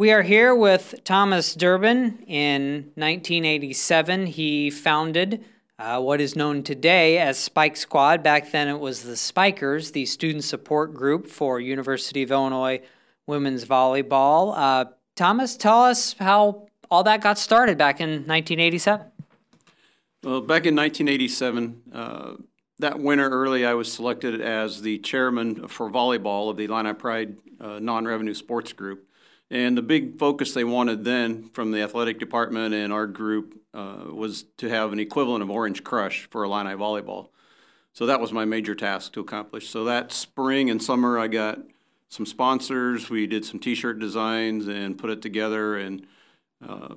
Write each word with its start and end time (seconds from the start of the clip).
We 0.00 0.12
are 0.12 0.22
here 0.22 0.54
with 0.54 1.00
Thomas 1.02 1.56
Durbin. 1.56 2.22
In 2.28 2.92
1987, 2.94 4.26
he 4.26 4.70
founded 4.70 5.44
uh, 5.76 6.00
what 6.00 6.20
is 6.20 6.36
known 6.36 6.62
today 6.62 7.18
as 7.18 7.36
Spike 7.36 7.76
Squad. 7.76 8.22
Back 8.22 8.52
then, 8.52 8.68
it 8.68 8.78
was 8.78 9.02
the 9.02 9.16
Spikers, 9.16 9.90
the 9.90 10.06
student 10.06 10.44
support 10.44 10.94
group 10.94 11.26
for 11.26 11.58
University 11.58 12.22
of 12.22 12.30
Illinois 12.30 12.80
women's 13.26 13.64
volleyball. 13.64 14.54
Uh, 14.56 14.84
Thomas, 15.16 15.56
tell 15.56 15.82
us 15.82 16.14
how 16.20 16.68
all 16.92 17.02
that 17.02 17.20
got 17.20 17.36
started 17.36 17.76
back 17.76 18.00
in 18.00 18.08
1987. 18.08 19.04
Well, 20.22 20.42
back 20.42 20.64
in 20.64 20.76
1987, 20.76 21.82
uh, 21.92 22.34
that 22.78 23.00
winter 23.00 23.28
early, 23.28 23.66
I 23.66 23.74
was 23.74 23.92
selected 23.92 24.40
as 24.40 24.80
the 24.80 24.98
chairman 24.98 25.66
for 25.66 25.90
volleyball 25.90 26.50
of 26.50 26.56
the 26.56 26.66
Illini 26.66 26.94
Pride 26.94 27.36
uh, 27.60 27.80
non-revenue 27.80 28.34
sports 28.34 28.72
group. 28.72 29.07
And 29.50 29.78
the 29.78 29.82
big 29.82 30.18
focus 30.18 30.52
they 30.52 30.64
wanted 30.64 31.04
then 31.04 31.48
from 31.50 31.70
the 31.70 31.80
athletic 31.82 32.18
department 32.18 32.74
and 32.74 32.92
our 32.92 33.06
group 33.06 33.58
uh, 33.72 34.04
was 34.10 34.44
to 34.58 34.68
have 34.68 34.92
an 34.92 35.00
equivalent 35.00 35.42
of 35.42 35.50
Orange 35.50 35.82
Crush 35.84 36.28
for 36.30 36.44
Illini 36.44 36.74
volleyball. 36.74 37.28
So 37.92 38.06
that 38.06 38.20
was 38.20 38.32
my 38.32 38.44
major 38.44 38.74
task 38.74 39.12
to 39.14 39.20
accomplish. 39.20 39.68
So 39.68 39.84
that 39.84 40.12
spring 40.12 40.70
and 40.70 40.82
summer, 40.82 41.18
I 41.18 41.28
got 41.28 41.60
some 42.08 42.26
sponsors. 42.26 43.10
We 43.10 43.26
did 43.26 43.44
some 43.44 43.58
T-shirt 43.58 43.98
designs 43.98 44.68
and 44.68 44.98
put 44.98 45.10
it 45.10 45.22
together. 45.22 45.76
And 45.76 46.06
uh, 46.66 46.94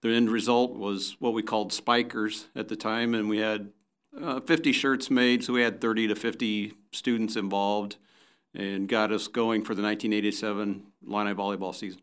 the 0.00 0.10
end 0.10 0.30
result 0.30 0.76
was 0.76 1.16
what 1.18 1.32
we 1.32 1.42
called 1.42 1.72
Spikers 1.72 2.46
at 2.54 2.68
the 2.68 2.76
time, 2.76 3.14
and 3.14 3.28
we 3.28 3.38
had 3.38 3.72
uh, 4.20 4.40
50 4.40 4.72
shirts 4.72 5.10
made. 5.10 5.44
So 5.44 5.52
we 5.52 5.62
had 5.62 5.80
30 5.80 6.08
to 6.08 6.14
50 6.14 6.74
students 6.92 7.36
involved 7.36 7.96
and 8.58 8.88
got 8.88 9.12
us 9.12 9.28
going 9.28 9.62
for 9.62 9.74
the 9.74 9.82
1987 9.82 10.82
Illini 11.06 11.32
volleyball 11.32 11.74
season. 11.74 12.00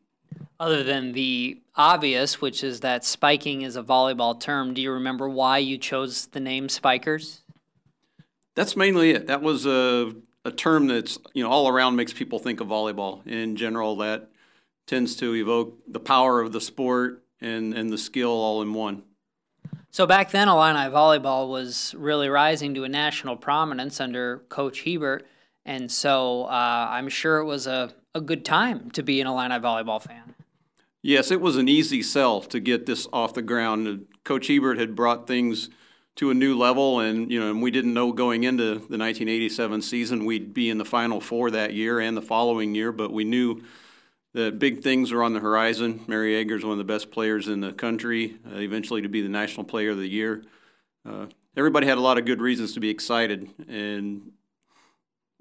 Other 0.59 0.84
than 0.84 1.12
the 1.12 1.62
obvious, 1.76 2.41
which 2.41 2.64
is 2.64 2.80
that 2.80 3.04
spiking 3.04 3.62
is 3.62 3.76
a 3.76 3.84
volleyball 3.84 4.39
term, 4.39 4.73
do 4.73 4.81
you 4.81 4.92
remember 4.92 5.30
why 5.30 5.58
you 5.58 5.78
chose 5.78 6.28
the 6.28 6.39
name 6.39 6.70
Spikers? 6.70 7.42
That's 8.56 8.78
mainly 8.78 9.12
it. 9.12 9.28
That 9.28 9.42
was 9.42 9.66
a, 9.66 10.14
a 10.45 10.52
term 10.52 10.88
that's 10.88 11.20
you 11.34 11.44
know 11.44 11.50
all 11.50 11.67
around 11.67 11.97
makes 11.97 12.14
people 12.14 12.39
think 12.39 12.62
of 12.62 12.67
volleyball. 12.67 13.25
In 13.28 13.58
general, 13.58 13.97
that 13.97 14.30
tends 14.88 15.16
to 15.17 15.36
evoke 15.36 15.78
the 15.88 16.00
power 16.00 16.40
of 16.40 16.53
the 16.53 16.62
sport 16.62 17.23
and, 17.42 17.73
and 17.73 17.90
the 17.92 17.97
skill 17.97 18.30
all 18.30 18.62
in 18.62 18.73
one. 18.73 19.03
So 19.92 20.06
back 20.06 20.31
then, 20.31 20.47
Illini 20.47 20.90
volleyball 20.92 21.50
was 21.50 21.94
really 21.97 22.30
rising 22.30 22.73
to 22.75 22.84
a 22.84 22.90
national 22.90 23.36
prominence 23.36 24.00
under 24.00 24.40
Coach 24.50 24.84
Hebert. 24.84 25.25
And 25.66 25.91
so 25.91 26.44
uh, 26.44 26.88
I'm 26.91 27.09
sure 27.09 27.38
it 27.38 27.45
was 27.45 27.66
a, 27.67 27.91
a 28.13 28.21
good 28.21 28.45
time 28.45 28.91
to 28.91 29.03
be 29.03 29.19
an 29.19 29.27
Illini 29.27 29.55
volleyball 29.55 30.02
fan. 30.02 30.35
Yes, 31.02 31.31
it 31.31 31.41
was 31.41 31.57
an 31.57 31.69
easy 31.69 32.02
sell 32.02 32.41
to 32.41 32.59
get 32.59 32.85
this 32.85 33.07
off 33.13 33.33
the 33.33 33.41
ground. 33.41 34.07
Coach 34.23 34.47
Hebert 34.47 34.80
had 34.80 34.95
brought 34.95 35.27
things 35.27 35.69
to 36.16 36.31
a 36.31 36.33
new 36.33 36.57
level, 36.57 36.99
and 36.99 37.31
you 37.31 37.39
know, 37.39 37.49
and 37.49 37.61
we 37.61 37.72
didn't 37.72 37.94
know 37.94 38.11
going 38.11 38.44
into 38.44 38.63
the 38.63 38.97
1987 38.97 39.81
season 39.81 40.25
we'd 40.25 40.53
be 40.53 40.69
in 40.69 40.77
the 40.77 40.85
Final 40.85 41.19
Four 41.19 41.52
that 41.52 41.73
year 41.73 42.00
and 42.00 42.16
the 42.16 42.22
following 42.22 42.73
year, 42.73 42.91
but 42.91 43.11
we 43.11 43.23
knew 43.23 43.61
that 44.33 44.59
big 44.59 44.81
things 44.81 45.11
were 45.11 45.23
on 45.23 45.33
the 45.33 45.39
horizon. 45.39 46.02
Mary 46.07 46.35
Eggers, 46.35 46.63
one 46.63 46.73
of 46.73 46.77
the 46.77 46.83
best 46.83 47.11
players 47.11 47.47
in 47.47 47.61
the 47.61 47.72
country, 47.72 48.38
uh, 48.52 48.59
eventually 48.59 49.02
to 49.02 49.09
be 49.09 49.22
the 49.22 49.29
National 49.29 49.63
Player 49.63 49.91
of 49.91 49.97
the 49.97 50.07
Year. 50.07 50.44
Uh, 51.07 51.27
everybody 51.55 51.85
had 51.85 51.97
a 51.97 52.02
lot 52.02 52.17
of 52.17 52.25
good 52.25 52.41
reasons 52.41 52.73
to 52.73 52.79
be 52.79 52.89
excited, 52.89 53.50
and 53.67 54.31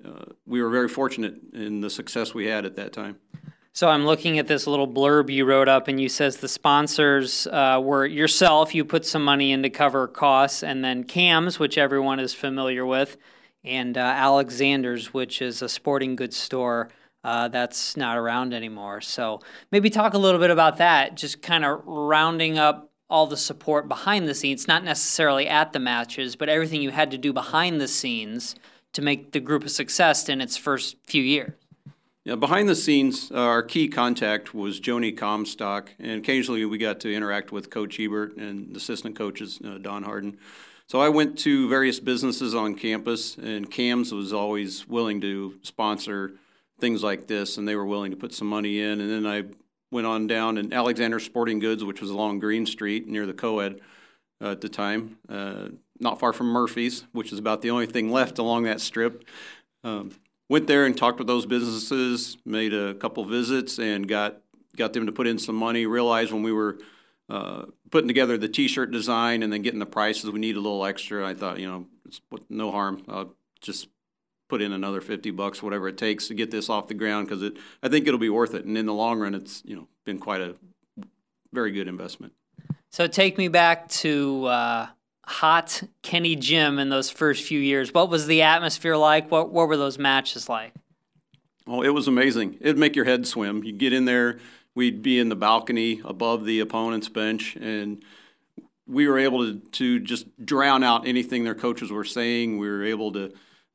uh, 0.05 0.25
we 0.47 0.63
were 0.63 0.71
very 0.71 0.89
fortunate 0.89 1.35
in 1.53 1.81
the 1.81 1.91
success 1.91 2.35
we 2.35 2.47
had 2.47 2.65
at 2.65 2.77
that 2.77 2.93
time. 2.93 3.19
So 3.73 3.89
I'm 3.89 4.07
looking 4.07 4.39
at 4.39 4.47
this 4.47 4.69
little 4.69 4.87
blurb 4.87 5.31
you 5.31 5.45
wrote 5.45 5.69
up, 5.69 5.89
and 5.89 6.01
you 6.01 6.09
says 6.09 6.37
the 6.37 6.49
sponsors 6.49 7.49
uh, 7.49 7.81
were 7.83 8.07
yourself. 8.07 8.73
You 8.73 8.85
put 8.85 9.05
some 9.05 9.25
money 9.25 9.51
in 9.51 9.65
to 9.65 9.71
cover 9.71 10.07
costs, 10.07 10.63
and 10.63 10.85
then 10.85 11.03
Cams, 11.03 11.59
which 11.59 11.77
everyone 11.77 12.21
is 12.21 12.33
familiar 12.33 12.87
with, 12.87 13.17
and 13.65 13.99
uh, 13.99 14.01
Alexander's, 14.01 15.13
which 15.13 15.43
is 15.43 15.61
a 15.61 15.69
sporting 15.69 16.15
goods 16.15 16.37
store 16.37 16.89
uh, 17.25 17.49
that's 17.49 17.97
not 17.97 18.17
around 18.17 18.55
anymore. 18.55 19.01
So 19.01 19.41
maybe 19.73 19.91
talk 19.91 20.15
a 20.15 20.19
little 20.19 20.41
bit 20.41 20.51
about 20.51 20.77
that. 20.77 21.17
Just 21.17 21.43
kind 21.43 21.65
of 21.65 21.83
rounding 21.85 22.59
up 22.59 22.93
all 23.11 23.27
the 23.27 23.37
support 23.37 23.89
behind 23.89 24.29
the 24.29 24.35
scenes, 24.35 24.69
not 24.69 24.85
necessarily 24.85 25.49
at 25.49 25.73
the 25.73 25.81
matches, 25.81 26.37
but 26.37 26.49
everything 26.49 26.81
you 26.81 26.91
had 26.91 27.11
to 27.11 27.19
do 27.19 27.33
behind 27.33 27.81
the 27.81 27.89
scenes 27.89 28.55
to 28.95 29.03
make 29.03 29.33
the 29.33 29.41
group 29.41 29.65
a 29.65 29.69
success 29.69 30.29
in 30.29 30.41
its 30.41 30.57
first 30.57 30.97
few 31.05 31.23
years? 31.23 31.53
Yeah, 32.25 32.37
behind 32.37 32.71
the 32.71 32.75
scenes, 32.75 33.31
uh, 33.31 33.35
our 33.35 33.63
key 33.63 33.87
contact 33.87 34.55
was 34.55 34.81
Joni 34.81 35.15
Comstock, 35.15 35.91
and 35.99 36.13
occasionally 36.13 36.65
we 36.65 36.79
got 36.79 36.99
to 37.01 37.15
interact 37.15 37.53
with 37.53 37.69
Coach 37.69 37.99
Hebert 37.99 38.39
and 38.39 38.75
assistant 38.75 39.15
coaches 39.15 39.61
uh, 39.63 39.77
Don 39.77 40.05
Harden. 40.05 40.39
So 40.87 41.01
I 41.01 41.11
went 41.11 41.39
to 41.41 41.69
various 41.69 42.01
businesses 42.01 42.55
on 42.55 42.77
campus, 42.77 43.37
and 43.37 43.71
CAMS 43.71 44.13
was 44.13 44.33
always 44.33 44.89
willing 44.89 45.21
to 45.21 45.59
sponsor 45.63 46.33
things 46.81 47.03
like 47.03 47.27
this, 47.27 47.59
and 47.59 47.69
they 47.69 47.77
were 47.77 47.85
willing 47.85 48.11
to 48.11 48.17
put 48.17 48.33
some 48.33 48.49
money 48.49 48.81
in. 48.81 49.03
And 49.03 49.11
then 49.11 49.27
I 49.27 49.45
went 49.91 50.07
on 50.07 50.27
down 50.27 50.57
in 50.57 50.73
Alexander 50.73 51.21
Sporting 51.21 51.59
Goods, 51.59 51.85
which 51.85 52.01
was 52.01 52.11
along 52.11 52.39
Green 52.39 52.65
Street 52.65 53.07
near 53.07 53.27
the 53.27 53.35
co-ed 53.35 53.81
uh, 54.43 54.53
at 54.53 54.63
the 54.63 54.69
time. 54.71 55.19
Not 56.01 56.19
far 56.19 56.33
from 56.33 56.49
Murphy's, 56.49 57.05
which 57.13 57.33
is 57.33 57.39
about 57.39 57.63
the 57.63 57.71
only 57.71 57.87
thing 57.87 58.11
left 58.11 58.39
along 58.39 58.65
that 58.65 58.81
strip. 58.81 59.25
Um, 59.85 60.11
went 60.49 60.67
there 60.67 60.87
and 60.87 60.97
talked 60.97 61.19
with 61.19 61.29
those 61.29 61.47
businesses, 61.47 62.37
made 62.45 62.75
a 62.75 62.95
couple 62.95 63.25
visits, 63.25 63.79
and 63.79 64.09
got 64.09 64.41
got 64.77 64.93
them 64.93 65.07
to 65.07 65.13
put 65.13 65.27
in 65.27 65.39
some 65.39 65.55
money. 65.55 65.87
Realized 65.87 66.33
when 66.33 66.43
we 66.43 66.53
were 66.53 66.79
uh, 67.29 67.67
putting 67.91 68.09
together 68.09 68.37
the 68.37 68.49
T-shirt 68.49 68.91
design 68.91 69.43
and 69.43 69.53
then 69.53 69.63
getting 69.63 69.79
the 69.79 69.87
prices, 69.87 70.31
we 70.31 70.41
need 70.41 70.57
a 70.57 70.61
little 70.61 70.85
extra. 70.85 71.27
I 71.27 71.35
thought, 71.35 71.61
you 71.61 71.67
know, 71.67 71.87
it's 72.07 72.21
no 72.51 72.71
harm. 72.71 73.03
I'll 73.09 73.35
just 73.61 73.89
put 74.49 74.61
in 74.61 74.73
another 74.73 75.01
fifty 75.01 75.31
bucks, 75.31 75.63
whatever 75.63 75.89
it 75.89 75.97
takes 75.97 76.29
to 76.29 76.35
get 76.35 76.51
this 76.51 76.69
off 76.69 76.89
the 76.89 76.95
ground, 76.95 77.29
because 77.29 77.43
it 77.43 77.57
I 77.83 77.89
think 77.89 78.07
it'll 78.07 78.19
be 78.19 78.31
worth 78.31 78.55
it. 78.55 78.65
And 78.65 78.77
in 78.77 78.87
the 78.87 78.93
long 78.93 79.21
run, 79.21 79.35
it's 79.35 79.63
you 79.65 79.77
know 79.77 79.87
been 80.05 80.19
quite 80.19 80.41
a 80.41 80.57
very 81.53 81.71
good 81.71 81.87
investment. 81.87 82.33
So 82.91 83.07
take 83.07 83.39
me 83.39 83.49
back 83.49 83.89
to 83.89 84.45
uh, 84.47 84.87
hot 85.27 85.83
Kenney 86.03 86.37
Gym 86.37 86.79
in 86.79 86.89
those 86.89 87.11
first 87.11 87.45
few 87.45 87.59
years. 87.59 87.93
What 87.93 88.11
was 88.11 88.27
the 88.27 88.43
atmosphere 88.43 88.97
like? 88.97 89.31
What 89.31 89.51
what 89.51 89.69
were 89.69 89.77
those 89.77 89.99
matches 89.99 90.49
like? 90.49 90.73
Oh, 91.67 91.83
it 91.83 91.89
was 91.89 92.09
amazing. 92.09 92.59
It'd 92.61 92.79
make 92.79 92.95
your 92.95 93.07
head 93.07 93.27
swim. 93.27 93.65
You'd 93.65 93.79
get 93.79 93.93
in 93.93 94.05
there, 94.05 94.39
we'd 94.75 95.03
be 95.03 95.19
in 95.19 95.31
the 95.31 95.37
balcony 95.37 96.03
above 96.05 96.45
the 96.45 96.61
opponent's 96.61 97.09
bench, 97.09 97.57
and 97.57 98.05
we 98.87 99.09
were 99.09 99.19
able 99.19 99.47
to, 99.47 99.59
to 99.61 100.01
just 100.01 100.27
drown 100.45 100.83
out 100.83 101.07
anything 101.07 101.45
their 101.45 101.55
coaches 101.55 101.91
were 101.91 102.05
saying. 102.05 102.59
We 102.59 102.69
were 102.69 102.85
able 102.85 103.13
to 103.13 103.33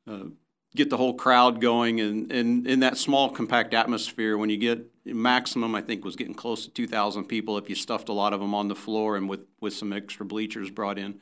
uh, 0.07 0.25
get 0.75 0.89
the 0.89 0.97
whole 0.97 1.13
crowd 1.13 1.61
going, 1.61 1.99
and, 1.99 2.31
and 2.31 2.67
in 2.67 2.81
that 2.81 2.97
small, 2.97 3.29
compact 3.29 3.73
atmosphere, 3.73 4.37
when 4.37 4.49
you 4.49 4.57
get 4.57 4.85
maximum, 5.05 5.73
I 5.73 5.81
think 5.81 6.05
was 6.05 6.15
getting 6.15 6.35
close 6.35 6.65
to 6.65 6.71
2,000 6.71 7.25
people 7.25 7.57
if 7.57 7.69
you 7.69 7.75
stuffed 7.75 8.09
a 8.09 8.13
lot 8.13 8.33
of 8.33 8.39
them 8.39 8.53
on 8.53 8.67
the 8.67 8.75
floor 8.75 9.15
and 9.15 9.27
with, 9.27 9.41
with 9.59 9.73
some 9.73 9.91
extra 9.91 10.25
bleachers 10.25 10.69
brought 10.69 10.99
in 10.99 11.19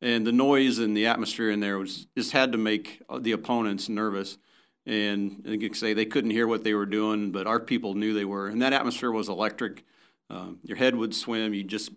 and 0.00 0.26
the 0.26 0.32
noise 0.32 0.78
and 0.78 0.96
the 0.96 1.06
atmosphere 1.06 1.50
in 1.50 1.60
there 1.60 1.78
was 1.78 2.06
just 2.16 2.32
had 2.32 2.52
to 2.52 2.58
make 2.58 3.02
the 3.20 3.32
opponents 3.32 3.88
nervous. 3.88 4.38
And 4.86 5.44
I 5.48 5.56
could 5.56 5.76
say 5.76 5.92
they 5.92 6.06
couldn't 6.06 6.30
hear 6.30 6.46
what 6.46 6.64
they 6.64 6.72
were 6.72 6.86
doing, 6.86 7.30
but 7.30 7.46
our 7.46 7.60
people 7.60 7.94
knew 7.94 8.14
they 8.14 8.24
were. 8.24 8.48
And 8.48 8.62
that 8.62 8.72
atmosphere 8.72 9.10
was 9.10 9.28
electric. 9.28 9.84
Um, 10.30 10.60
your 10.62 10.76
head 10.76 10.94
would 10.94 11.14
swim. 11.14 11.52
You'd 11.52 11.68
just 11.68 11.90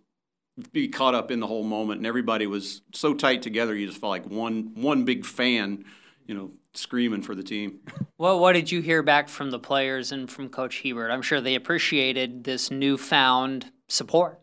be 0.74 0.90
caught 0.90 1.16
up 1.16 1.32
in 1.32 1.40
the 1.40 1.48
whole 1.48 1.64
moment, 1.64 2.00
and 2.00 2.08
everybody 2.08 2.48
was 2.48 2.82
so 2.94 3.14
tight 3.14 3.42
together. 3.42 3.76
You 3.76 3.88
just 3.88 4.02
felt 4.02 4.10
like 4.10 4.26
one 4.26 4.72
one 4.76 5.06
big 5.06 5.26
fan, 5.26 5.86
you 6.28 6.34
know, 6.34 6.52
screaming 6.74 7.22
for 7.22 7.36
the 7.36 7.44
team. 7.44 7.80
Well, 8.18 8.40
what 8.40 8.54
did 8.54 8.72
you 8.72 8.82
hear 8.82 9.04
back 9.04 9.30
from 9.30 9.52
the 9.52 9.60
players 9.60 10.12
and 10.12 10.30
from 10.30 10.50
Coach 10.50 10.82
Hebert? 10.82 11.12
I'm 11.12 11.22
sure 11.22 11.42
they 11.42 11.56
appreciated 11.56 12.44
this 12.44 12.72
newfound 12.72 13.72
support. 13.88 14.40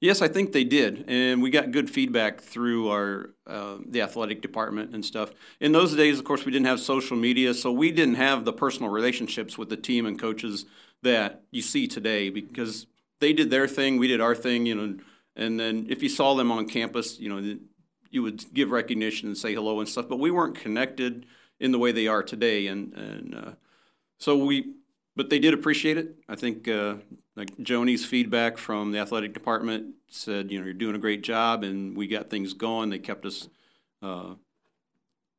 Yes, 0.00 0.22
I 0.22 0.28
think 0.28 0.52
they 0.52 0.64
did, 0.64 1.04
and 1.08 1.42
we 1.42 1.50
got 1.50 1.72
good 1.72 1.90
feedback 1.90 2.40
through 2.40 2.88
our 2.88 3.34
uh, 3.46 3.76
the 3.86 4.00
athletic 4.00 4.40
department 4.40 4.94
and 4.94 5.04
stuff. 5.04 5.30
In 5.60 5.72
those 5.72 5.94
days, 5.94 6.18
of 6.18 6.24
course, 6.24 6.46
we 6.46 6.52
didn't 6.52 6.66
have 6.66 6.80
social 6.80 7.18
media, 7.18 7.52
so 7.52 7.70
we 7.70 7.90
didn't 7.90 8.14
have 8.14 8.46
the 8.46 8.52
personal 8.52 8.90
relationships 8.90 9.58
with 9.58 9.68
the 9.68 9.76
team 9.76 10.06
and 10.06 10.18
coaches 10.18 10.64
that 11.02 11.42
you 11.50 11.60
see 11.60 11.86
today 11.86 12.30
because 12.30 12.86
they 13.20 13.34
did 13.34 13.50
their 13.50 13.68
thing, 13.68 13.98
we 13.98 14.08
did 14.08 14.22
our 14.22 14.34
thing, 14.34 14.64
you 14.64 14.74
know. 14.74 14.96
And 15.36 15.60
then 15.60 15.86
if 15.90 16.02
you 16.02 16.08
saw 16.08 16.34
them 16.34 16.50
on 16.50 16.66
campus, 16.66 17.20
you 17.20 17.28
know, 17.28 17.58
you 18.10 18.22
would 18.22 18.52
give 18.52 18.70
recognition 18.70 19.28
and 19.28 19.38
say 19.38 19.54
hello 19.54 19.80
and 19.80 19.88
stuff. 19.88 20.08
But 20.08 20.18
we 20.18 20.30
weren't 20.30 20.56
connected 20.56 21.26
in 21.58 21.72
the 21.72 21.78
way 21.78 21.92
they 21.92 22.06
are 22.06 22.22
today, 22.22 22.66
and 22.66 22.92
and 22.94 23.34
uh, 23.34 23.52
so 24.18 24.36
we 24.36 24.74
but 25.16 25.30
they 25.30 25.38
did 25.38 25.54
appreciate 25.54 25.98
it. 25.98 26.16
I 26.28 26.36
think 26.36 26.68
uh, 26.68 26.96
like 27.36 27.58
Joni's 27.60 28.04
feedback 28.04 28.58
from 28.58 28.92
the 28.92 28.98
athletic 28.98 29.34
department 29.34 29.94
said, 30.08 30.50
you 30.50 30.58
know, 30.58 30.64
you're 30.64 30.74
doing 30.74 30.94
a 30.94 30.98
great 30.98 31.22
job, 31.22 31.62
and 31.62 31.96
we 31.96 32.06
got 32.06 32.30
things 32.30 32.52
going. 32.54 32.90
They 32.90 32.98
kept 32.98 33.24
us, 33.24 33.48
uh, 34.02 34.34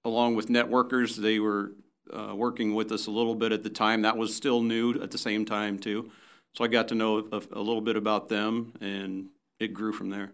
along 0.06 0.35
with 0.35 0.47
networkers, 0.47 1.15
they 1.15 1.39
were 1.39 1.74
uh, 2.12 2.33
working 2.35 2.75
with 2.75 2.91
us 2.91 3.07
a 3.07 3.12
little 3.12 3.35
bit 3.35 3.51
at 3.51 3.63
the 3.63 3.69
time. 3.69 4.01
That 4.01 4.17
was 4.17 4.35
still 4.35 4.62
new 4.62 5.01
at 5.01 5.12
the 5.12 5.17
same 5.17 5.45
time 5.45 5.79
too. 5.79 6.12
so 6.53 6.63
I 6.63 6.67
got 6.67 6.88
to 6.89 6.95
know 6.95 7.27
a, 7.31 7.41
a 7.53 7.62
little 7.62 7.81
bit 7.81 7.95
about 7.95 8.29
them, 8.29 8.74
and 8.81 9.27
it 9.59 9.74
grew 9.74 9.94
from 9.94 10.09
there. 10.09 10.33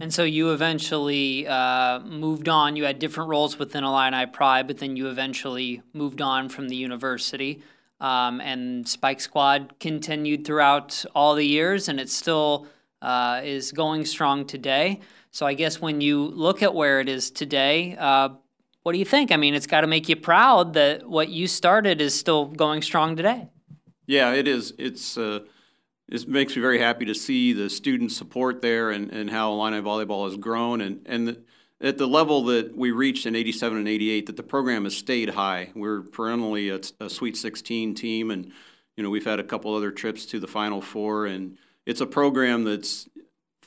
And 0.00 0.12
so 0.12 0.24
you 0.24 0.52
eventually 0.52 1.46
uh, 1.46 2.00
moved 2.00 2.48
on. 2.48 2.76
You 2.76 2.84
had 2.84 2.98
different 2.98 3.30
roles 3.30 3.58
within 3.58 3.84
Illini 3.84 4.26
Pride, 4.26 4.66
but 4.66 4.78
then 4.78 4.96
you 4.96 5.08
eventually 5.08 5.82
moved 5.92 6.20
on 6.20 6.48
from 6.48 6.68
the 6.68 6.76
university. 6.76 7.62
Um, 8.00 8.40
and 8.40 8.86
Spike 8.88 9.20
Squad 9.20 9.74
continued 9.78 10.44
throughout 10.44 11.04
all 11.14 11.34
the 11.34 11.46
years, 11.46 11.88
and 11.88 12.00
it 12.00 12.10
still 12.10 12.66
uh, 13.00 13.40
is 13.44 13.72
going 13.72 14.04
strong 14.04 14.46
today. 14.46 15.00
So 15.30 15.46
I 15.46 15.54
guess 15.54 15.80
when 15.80 16.00
you 16.00 16.26
look 16.26 16.62
at 16.62 16.74
where 16.74 17.00
it 17.00 17.08
is 17.08 17.30
today, 17.30 17.96
uh, 17.98 18.30
what 18.82 18.92
do 18.92 18.98
you 18.98 19.04
think? 19.04 19.32
I 19.32 19.36
mean, 19.36 19.54
it's 19.54 19.66
got 19.66 19.80
to 19.80 19.86
make 19.86 20.08
you 20.08 20.16
proud 20.16 20.74
that 20.74 21.08
what 21.08 21.28
you 21.28 21.46
started 21.46 22.00
is 22.00 22.18
still 22.18 22.46
going 22.46 22.82
strong 22.82 23.16
today. 23.16 23.48
Yeah, 24.06 24.32
it 24.32 24.46
is. 24.46 24.74
It's 24.76 25.16
uh, 25.16 25.40
it 26.08 26.28
makes 26.28 26.54
me 26.54 26.62
very 26.62 26.78
happy 26.78 27.04
to 27.06 27.14
see 27.14 27.52
the 27.52 27.70
student 27.70 28.12
support 28.12 28.60
there 28.60 28.90
and, 28.90 29.10
and 29.10 29.30
how 29.30 29.52
Illini 29.52 29.80
volleyball 29.80 30.28
has 30.28 30.36
grown 30.36 30.80
and 30.80 31.00
and 31.06 31.28
the, 31.28 31.40
at 31.80 31.98
the 31.98 32.06
level 32.06 32.44
that 32.44 32.76
we 32.76 32.90
reached 32.90 33.26
in 33.26 33.34
87 33.34 33.78
and 33.78 33.88
88 33.88 34.26
that 34.26 34.36
the 34.36 34.42
program 34.42 34.84
has 34.84 34.96
stayed 34.96 35.30
high. 35.30 35.70
We're 35.74 36.02
perennially 36.02 36.70
a, 36.70 36.80
a 37.00 37.10
Sweet 37.10 37.36
16 37.36 37.94
team 37.94 38.30
and 38.30 38.52
you 38.96 39.02
know 39.02 39.10
we've 39.10 39.24
had 39.24 39.40
a 39.40 39.44
couple 39.44 39.74
other 39.74 39.90
trips 39.90 40.26
to 40.26 40.40
the 40.40 40.46
Final 40.46 40.80
Four 40.80 41.26
and 41.26 41.56
it's 41.86 42.00
a 42.00 42.06
program 42.06 42.64
that's 42.64 43.08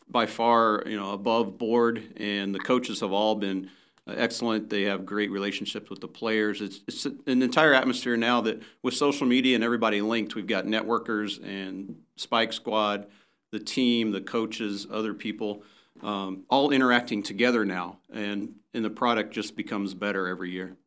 by 0.10 0.25
far 0.25 0.84
you 0.86 0.98
know 0.98 1.12
above 1.12 1.57
board 1.57 2.13
and 2.18 2.56
the 2.56 2.60
coaches 2.60 3.01
have 3.01 3.12
all 3.12 3.36
been 3.36 3.69
excellent. 4.07 4.69
They 4.69 4.83
have 4.83 5.06
great 5.06 5.31
relationships 5.31 5.89
with 5.89 6.01
the 6.01 6.07
players. 6.07 6.62
It's, 6.62 6.81
it's 6.88 7.06
an 7.06 7.42
entire 7.42 7.74
atmosphere 7.74 8.18
now 8.18 8.42
that 8.42 8.62
with 8.81 8.94
social 8.94 9.27
media 9.27 9.56
and 9.56 9.63
everybody 9.63 10.01
linked, 10.01 10.36
we've 10.36 10.48
got 10.48 10.65
networkers 10.65 11.44
and 11.44 11.98
Spike 12.15 12.54
Squad, 12.54 13.07
the 13.51 13.59
team, 13.59 14.12
the 14.12 14.21
coaches, 14.21 14.88
other 14.92 15.13
people, 15.13 15.63
um, 16.04 16.44
all 16.50 16.71
interacting 16.71 17.24
together 17.24 17.65
now, 17.65 17.98
and 18.12 18.54
and 18.74 18.86
the 18.86 18.89
product 18.89 19.33
just 19.33 19.56
becomes 19.56 19.94
better 19.94 20.27
every 20.27 20.51
year. 20.51 20.77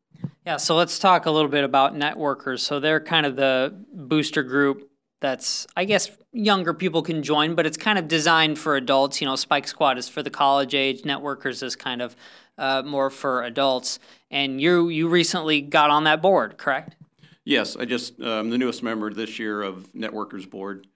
Yeah, 0.45 0.57
so 0.57 0.75
let's 0.75 0.97
talk 0.97 1.25
a 1.25 1.31
little 1.31 1.49
bit 1.49 1.63
about 1.63 1.93
networkers. 1.95 2.59
So 2.59 2.79
they're 2.79 3.01
kind 3.01 3.25
of 3.25 3.35
the 3.35 3.73
booster 3.93 4.43
group 4.43 4.89
that's 5.19 5.67
I 5.75 5.85
guess 5.85 6.09
younger 6.31 6.73
people 6.73 7.01
can 7.01 7.23
join, 7.23 7.55
but 7.55 7.65
it's 7.65 7.77
kind 7.77 7.99
of 7.99 8.07
designed 8.07 8.57
for 8.57 8.75
adults. 8.75 9.21
You 9.21 9.27
know, 9.27 9.35
Spike 9.35 9.67
Squad 9.67 9.97
is 9.97 10.09
for 10.09 10.23
the 10.23 10.29
college 10.29 10.75
age, 10.75 11.03
networkers 11.03 11.63
is 11.63 11.75
kind 11.75 12.01
of 12.01 12.15
uh, 12.61 12.83
more 12.83 13.09
for 13.09 13.43
adults. 13.43 13.99
And 14.29 14.61
you 14.61 14.87
you 14.87 15.09
recently 15.09 15.61
got 15.61 15.89
on 15.89 16.05
that 16.05 16.21
board, 16.21 16.57
correct? 16.57 16.95
Yes, 17.43 17.75
I 17.75 17.85
just 17.85 18.19
I'm 18.19 18.27
um, 18.27 18.49
the 18.49 18.57
newest 18.57 18.83
member 18.83 19.11
this 19.11 19.39
year 19.39 19.61
of 19.61 19.91
Networkers 19.93 20.49
Board. 20.49 20.87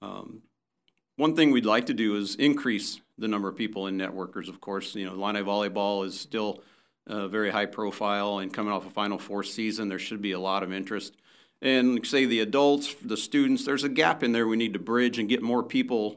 Um, 0.00 0.42
one 1.16 1.36
thing 1.36 1.52
we'd 1.52 1.66
like 1.66 1.86
to 1.86 1.94
do 1.94 2.16
is 2.16 2.34
increase 2.36 3.00
the 3.18 3.28
number 3.28 3.48
of 3.48 3.56
people 3.56 3.86
in 3.86 3.98
networkers. 3.98 4.48
Of 4.48 4.60
course, 4.60 4.94
you 4.94 5.04
know, 5.04 5.12
Illini 5.12 5.40
volleyball 5.40 6.04
is 6.06 6.18
still 6.18 6.62
uh, 7.06 7.28
very 7.28 7.50
high 7.50 7.66
profile, 7.66 8.38
and 8.38 8.52
coming 8.52 8.72
off 8.72 8.86
a 8.86 8.90
Final 8.90 9.18
Four 9.18 9.44
season, 9.44 9.88
there 9.88 9.98
should 9.98 10.22
be 10.22 10.32
a 10.32 10.40
lot 10.40 10.62
of 10.62 10.72
interest. 10.72 11.14
And 11.60 12.04
say 12.04 12.24
the 12.24 12.40
adults, 12.40 12.94
the 13.04 13.16
students, 13.16 13.64
there's 13.64 13.84
a 13.84 13.88
gap 13.88 14.24
in 14.24 14.32
there 14.32 14.48
we 14.48 14.56
need 14.56 14.72
to 14.72 14.80
bridge 14.80 15.18
and 15.18 15.28
get 15.28 15.42
more 15.42 15.62
people. 15.62 16.16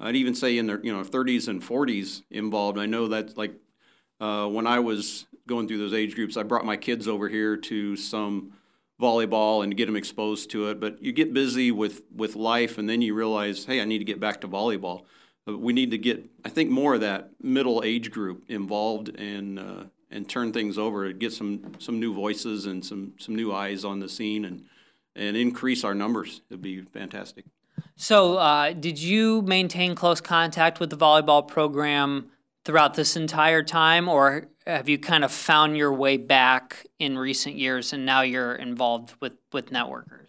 I'd 0.00 0.16
even 0.16 0.34
say 0.34 0.58
in 0.58 0.66
their 0.66 0.80
you 0.84 0.92
know 0.92 1.04
30s 1.04 1.46
and 1.46 1.62
40s 1.62 2.22
involved. 2.30 2.76
I 2.78 2.86
know 2.86 3.06
that 3.08 3.38
like 3.38 3.54
uh, 4.22 4.46
when 4.46 4.68
I 4.68 4.78
was 4.78 5.26
going 5.48 5.66
through 5.66 5.78
those 5.78 5.92
age 5.92 6.14
groups, 6.14 6.36
I 6.36 6.44
brought 6.44 6.64
my 6.64 6.76
kids 6.76 7.08
over 7.08 7.28
here 7.28 7.56
to 7.56 7.96
some 7.96 8.52
volleyball 9.00 9.64
and 9.64 9.76
get 9.76 9.86
them 9.86 9.96
exposed 9.96 10.48
to 10.52 10.68
it. 10.68 10.78
But 10.78 11.02
you 11.02 11.10
get 11.12 11.34
busy 11.34 11.72
with, 11.72 12.02
with 12.14 12.36
life, 12.36 12.78
and 12.78 12.88
then 12.88 13.02
you 13.02 13.14
realize, 13.14 13.64
hey, 13.64 13.80
I 13.80 13.84
need 13.84 13.98
to 13.98 14.04
get 14.04 14.20
back 14.20 14.40
to 14.42 14.48
volleyball. 14.48 15.02
But 15.44 15.58
we 15.58 15.72
need 15.72 15.90
to 15.90 15.98
get, 15.98 16.24
I 16.44 16.50
think, 16.50 16.70
more 16.70 16.94
of 16.94 17.00
that 17.00 17.30
middle 17.42 17.82
age 17.84 18.12
group 18.12 18.44
involved 18.48 19.08
and 19.08 19.58
uh, 19.58 19.84
and 20.08 20.28
turn 20.28 20.52
things 20.52 20.78
over, 20.78 21.10
get 21.10 21.32
some 21.32 21.72
some 21.80 21.98
new 21.98 22.14
voices 22.14 22.66
and 22.66 22.84
some 22.84 23.14
some 23.18 23.34
new 23.34 23.52
eyes 23.52 23.84
on 23.84 23.98
the 23.98 24.08
scene, 24.08 24.44
and 24.44 24.66
and 25.16 25.36
increase 25.36 25.82
our 25.82 25.96
numbers. 25.96 26.42
It'd 26.48 26.62
be 26.62 26.82
fantastic. 26.82 27.46
So, 27.96 28.36
uh, 28.36 28.72
did 28.72 29.00
you 29.00 29.42
maintain 29.42 29.96
close 29.96 30.20
contact 30.20 30.78
with 30.78 30.90
the 30.90 30.96
volleyball 30.96 31.48
program 31.48 32.30
throughout 32.64 32.94
this 32.94 33.16
entire 33.16 33.62
time, 33.62 34.08
or 34.08 34.48
have 34.66 34.88
you 34.88 34.98
kind 34.98 35.24
of 35.24 35.32
found 35.32 35.76
your 35.76 35.92
way 35.92 36.16
back 36.16 36.86
in 36.98 37.18
recent 37.18 37.56
years 37.56 37.92
and 37.92 38.06
now 38.06 38.22
you're 38.22 38.54
involved 38.54 39.14
with, 39.20 39.32
with 39.52 39.70
networkers? 39.70 40.26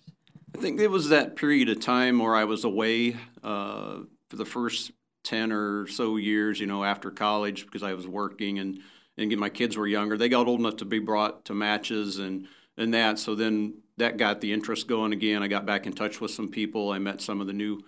I 0.55 0.59
think 0.59 0.79
it 0.79 0.89
was 0.89 1.09
that 1.09 1.35
period 1.35 1.69
of 1.69 1.79
time 1.79 2.19
where 2.19 2.35
I 2.35 2.43
was 2.43 2.63
away 2.63 3.17
uh, 3.43 3.99
for 4.29 4.35
the 4.35 4.45
first 4.45 4.91
10 5.23 5.51
or 5.51 5.87
so 5.87 6.17
years, 6.17 6.59
you 6.59 6.67
know, 6.67 6.83
after 6.83 7.09
college 7.09 7.65
because 7.65 7.83
I 7.83 7.93
was 7.93 8.07
working 8.07 8.59
and, 8.59 8.79
and 9.17 9.35
my 9.37 9.49
kids 9.49 9.77
were 9.77 9.87
younger. 9.87 10.17
They 10.17 10.29
got 10.29 10.47
old 10.47 10.59
enough 10.59 10.77
to 10.77 10.85
be 10.85 10.99
brought 10.99 11.45
to 11.45 11.53
matches 11.53 12.17
and, 12.19 12.47
and 12.77 12.93
that. 12.93 13.19
So 13.19 13.35
then 13.35 13.75
that 13.97 14.17
got 14.17 14.41
the 14.41 14.51
interest 14.51 14.87
going 14.87 15.13
again. 15.13 15.43
I 15.43 15.47
got 15.47 15.65
back 15.65 15.85
in 15.85 15.93
touch 15.93 16.19
with 16.19 16.31
some 16.31 16.49
people. 16.49 16.91
I 16.91 16.99
met 16.99 17.21
some 17.21 17.41
of 17.41 17.47
the 17.47 17.53
new 17.53 17.81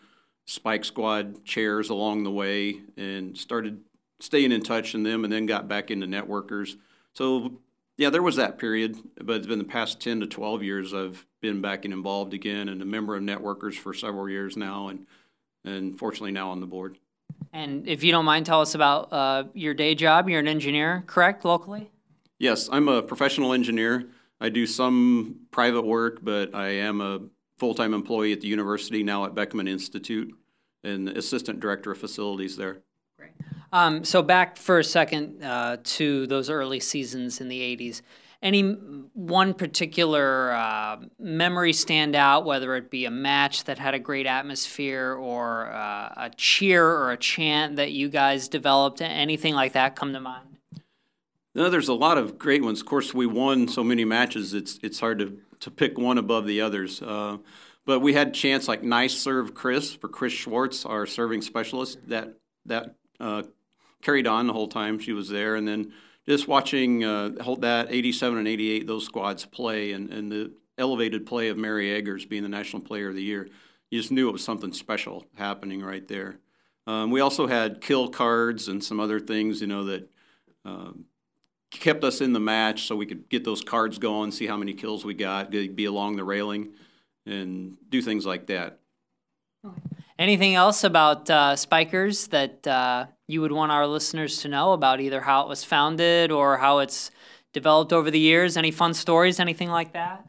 Spike 0.46 0.86
Squad 0.86 1.44
chairs 1.44 1.90
along 1.90 2.24
the 2.24 2.32
way 2.32 2.82
and 2.98 3.38
started 3.38 3.82
staying 4.26 4.52
in 4.52 4.62
touch 4.62 4.96
in 4.96 5.04
them 5.04 5.24
and 5.24 5.32
then 5.32 5.46
got 5.46 5.68
back 5.68 5.92
into 5.92 6.08
networkers. 6.08 6.76
So 7.14 7.60
yeah, 7.98 8.10
there 8.10 8.24
was 8.24 8.36
that 8.36 8.58
period, 8.58 8.98
but 9.22 9.38
it's 9.38 9.48
been 9.48 9.60
the 9.60 9.66
past 9.66 10.02
10 10.02 10.20
to 10.20 10.28
12 10.28 10.64
years 10.64 10.94
I've 10.94 11.26
been 11.42 11.62
back 11.62 11.86
and 11.86 11.94
involved 11.94 12.34
again 12.34 12.68
and 12.68 12.82
a 12.82 12.86
member 12.86 13.16
of 13.16 13.24
networkers 13.24 13.76
for 13.76 13.94
several 13.94 14.30
years 14.30 14.58
now 14.58 14.90
and 14.90 15.06
and 15.64 15.98
fortunately 15.98 16.32
now 16.32 16.52
on 16.52 16.60
the 16.60 16.68
board. 16.68 17.00
And 17.52 17.88
if 17.88 18.04
you 18.04 18.12
don't 18.12 18.26
mind, 18.26 18.46
tell 18.46 18.62
us 18.62 18.76
about 18.76 19.12
uh, 19.12 19.46
your 19.54 19.74
day 19.74 19.96
job. 19.96 20.30
You're 20.30 20.42
an 20.42 20.48
engineer, 20.48 21.04
correct, 21.08 21.44
locally? 21.44 21.90
Yes, 22.38 22.70
I'm 22.72 22.88
a 22.88 23.02
professional 23.02 23.54
engineer. 23.54 24.06
I 24.40 24.50
do 24.50 24.68
some 24.68 25.48
private 25.50 25.84
work, 25.84 26.20
but 26.22 26.54
I 26.54 26.68
am 26.68 27.02
a 27.02 27.22
full-time 27.58 27.94
employee 27.94 28.34
at 28.34 28.42
the 28.42 28.48
university 28.48 29.02
now 29.02 29.26
at 29.26 29.34
Beckman 29.34 29.68
Institute 29.68 30.36
and 30.84 31.10
assistant 31.10 31.60
director 31.60 31.92
of 31.92 31.98
facilities 31.98 32.58
there. 32.58 32.84
Um, 33.76 34.06
so 34.06 34.22
back 34.22 34.56
for 34.56 34.80
a 34.80 34.86
second 34.86 35.44
uh, 35.44 35.76
to 35.84 36.28
those 36.28 36.50
early 36.50 36.80
seasons 36.80 37.42
in 37.42 37.50
the 37.50 37.60
'80s. 37.60 38.02
Any 38.42 38.62
one 39.14 39.54
particular 39.54 40.54
uh, 40.54 40.98
memory 41.20 41.74
stand 41.74 42.16
out, 42.16 42.46
whether 42.46 42.78
it 42.78 42.90
be 42.90 43.04
a 43.04 43.12
match 43.12 43.66
that 43.66 43.78
had 43.78 43.94
a 43.94 44.00
great 44.00 44.28
atmosphere 44.28 45.14
or 45.14 45.74
uh, 45.74 46.14
a 46.16 46.32
cheer 46.38 46.86
or 46.86 47.12
a 47.12 47.18
chant 47.18 47.76
that 47.76 47.92
you 47.92 48.08
guys 48.08 48.48
developed? 48.48 49.02
Anything 49.02 49.56
like 49.56 49.74
that 49.74 49.98
come 49.98 50.14
to 50.14 50.22
mind? 50.22 50.58
No, 51.54 51.70
there's 51.70 51.90
a 51.90 51.94
lot 51.94 52.18
of 52.18 52.38
great 52.38 52.64
ones. 52.64 52.80
Of 52.80 52.86
course, 52.86 53.14
we 53.14 53.26
won 53.26 53.68
so 53.68 53.84
many 53.84 54.06
matches; 54.06 54.54
it's 54.54 54.80
it's 54.84 55.02
hard 55.02 55.20
to 55.20 55.38
to 55.60 55.70
pick 55.70 55.98
one 55.98 56.18
above 56.18 56.48
the 56.48 56.62
others. 56.62 57.02
Uh, 57.02 57.40
but 57.86 58.00
we 58.00 58.14
had 58.14 58.34
chants 58.34 58.70
like 58.70 58.84
"Nice 58.84 59.18
serve, 59.18 59.54
Chris" 59.54 59.94
for 59.94 60.08
Chris 60.08 60.32
Schwartz, 60.32 60.86
our 60.86 61.06
serving 61.06 61.42
specialist. 61.42 61.98
That 62.08 62.36
that 62.66 62.96
uh, 63.20 63.44
carried 64.06 64.28
on 64.28 64.46
the 64.46 64.54
whole 64.54 64.68
time 64.68 65.00
she 65.00 65.14
was 65.14 65.30
there, 65.30 65.56
and 65.56 65.68
then 65.68 65.92
just 66.28 66.48
watching 66.48 67.04
uh, 67.04 67.30
that 67.60 67.88
87 67.90 68.38
and 68.38 68.48
88 68.48 68.88
those 68.88 69.06
squads 69.06 69.46
play 69.46 69.94
and, 69.94 70.12
and 70.12 70.32
the 70.32 70.52
elevated 70.78 71.26
play 71.26 71.50
of 71.50 71.58
Mary 71.58 71.92
Eggers 71.92 72.26
being 72.26 72.44
the 72.44 72.50
National 72.50 72.82
Player 72.82 73.10
of 73.10 73.16
the 73.16 73.24
Year, 73.24 73.50
you 73.90 74.00
just 74.00 74.12
knew 74.12 74.30
it 74.30 74.32
was 74.32 74.44
something 74.44 74.74
special 74.74 75.26
happening 75.36 75.82
right 75.82 76.08
there. 76.08 76.38
Um, 76.86 77.10
we 77.10 77.20
also 77.20 77.48
had 77.48 77.82
kill 77.82 78.10
cards 78.10 78.68
and 78.68 78.84
some 78.84 79.00
other 79.00 79.20
things, 79.20 79.62
you 79.62 79.68
know, 79.68 79.86
that 79.86 80.10
um, 80.64 81.06
kept 81.72 82.04
us 82.04 82.22
in 82.22 82.34
the 82.34 82.40
match 82.40 82.84
so 82.84 82.96
we 82.96 83.08
could 83.08 83.28
get 83.30 83.44
those 83.44 83.62
cards 83.62 83.98
going, 83.98 84.32
see 84.32 84.46
how 84.46 84.58
many 84.58 84.74
kills 84.74 85.04
we 85.04 85.16
got, 85.16 85.50
be 85.50 85.86
along 85.86 86.16
the 86.16 86.24
railing, 86.24 86.74
and 87.26 87.78
do 87.90 88.04
things 88.04 88.26
like 88.26 88.46
that. 88.48 88.80
Anything 90.18 90.56
else 90.56 90.86
about 90.86 91.30
uh, 91.30 91.56
Spikers 91.58 92.28
that 92.28 92.66
uh, 92.66 93.08
you 93.28 93.42
would 93.42 93.52
want 93.52 93.74
our 93.74 93.86
listeners 93.86 94.42
to 94.42 94.48
know 94.48 94.72
about 94.72 95.02
either 95.02 95.20
how 95.20 95.42
it 95.42 95.50
was 95.50 95.64
founded 95.66 96.32
or 96.32 96.58
how 96.58 96.80
it's 96.80 97.12
developed 97.52 97.92
over 97.92 98.10
the 98.10 98.20
years? 98.20 98.56
Any 98.56 98.72
fun 98.72 98.94
stories, 98.94 99.42
anything 99.42 99.70
like 99.70 99.92
that? 99.92 100.26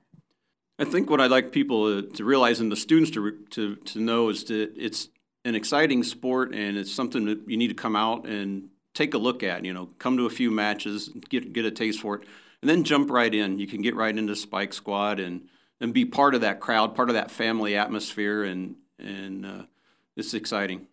I 0.78 0.85
think 0.85 1.09
what 1.09 1.21
I'd 1.21 1.31
like 1.31 1.52
people 1.52 2.02
to, 2.02 2.25
realize 2.25 2.61
and 2.61 2.71
the 2.71 2.76
students 2.76 3.11
to, 3.12 3.38
to, 3.50 3.76
to 3.76 4.00
know 4.00 4.28
is 4.28 4.45
that 4.45 4.73
it's 4.76 5.09
an 5.45 5.55
exciting 5.55 6.02
sport 6.02 6.52
and 6.52 6.76
it's 6.76 6.93
something 6.93 7.25
that 7.26 7.49
you 7.49 7.57
need 7.57 7.69
to 7.69 7.75
come 7.75 7.95
out 7.95 8.26
and 8.26 8.69
take 8.93 9.14
a 9.14 9.19
look 9.19 9.45
at. 9.45 9.64
You 9.64 9.73
know, 9.73 9.90
come 9.99 10.16
to 10.16 10.26
a 10.26 10.31
few 10.31 10.50
matches, 10.50 11.11
get, 11.28 11.52
get 11.52 11.64
a 11.64 11.71
taste 11.71 12.00
for 12.00 12.16
it, 12.16 12.26
and 12.61 12.69
then 12.69 12.83
jump 12.83 13.09
right 13.09 13.33
in. 13.33 13.61
You 13.61 13.69
can 13.69 13.83
get 13.83 13.95
right 13.95 14.16
into 14.16 14.35
Spike 14.35 14.73
Squad 14.73 15.21
and, 15.21 15.49
and 15.81 15.95
be 15.95 16.05
part 16.05 16.35
of 16.35 16.40
that 16.40 16.59
crowd, 16.59 16.97
part 16.97 17.09
of 17.09 17.14
that 17.14 17.31
family 17.31 17.76
atmosphere, 17.76 18.43
and, 18.43 18.75
and 18.99 19.47
uh, 19.47 19.62
it's 20.16 20.35
exciting. 20.35 20.87